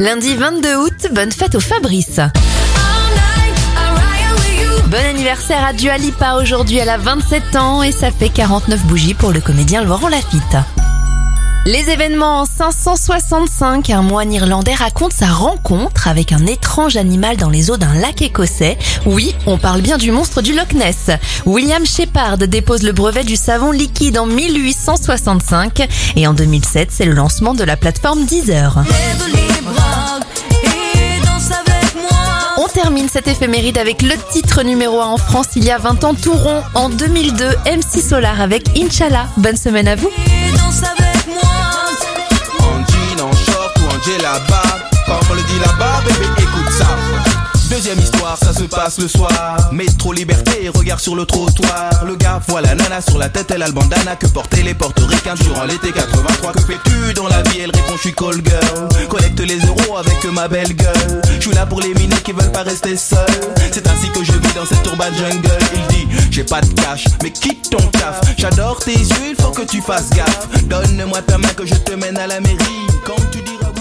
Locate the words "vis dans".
64.32-64.66